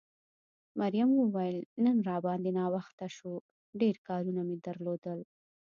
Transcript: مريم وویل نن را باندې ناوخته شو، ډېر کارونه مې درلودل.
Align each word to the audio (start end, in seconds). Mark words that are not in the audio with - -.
مريم 0.79 1.09
وویل 1.17 1.57
نن 1.85 1.97
را 2.07 2.17
باندې 2.25 2.49
ناوخته 2.59 3.07
شو، 3.15 3.31
ډېر 3.81 3.95
کارونه 4.07 4.41
مې 4.47 4.55
درلودل. 4.65 5.19